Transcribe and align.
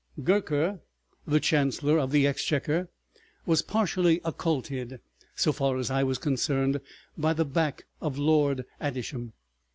Gurker, 0.23 0.79
the 1.27 1.39
Chancellor 1.39 1.99
of 1.99 2.09
the 2.11 2.25
Exchequer, 2.25 2.89
was 3.45 3.61
partially 3.61 4.19
occulted, 4.25 4.99
so 5.35 5.51
far 5.53 5.77
as 5.77 5.91
I 5.91 6.01
was 6.01 6.17
concerned, 6.17 6.81
by 7.19 7.33
the 7.33 7.45
back 7.45 7.83
of 8.01 8.17
Lord 8.17 8.65
Adisham. 8.81 9.33